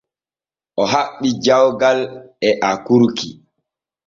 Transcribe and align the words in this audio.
O 0.81 0.83
haɓɓi 0.91 1.29
jawŋal 1.43 1.99
e 2.47 2.49
akurki. 2.69 3.29